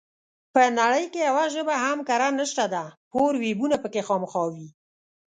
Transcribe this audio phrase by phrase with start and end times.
[0.53, 4.67] په نړۍ کې يوه ژبه هم کره نشته ده پور وييونه پکې خامخا وي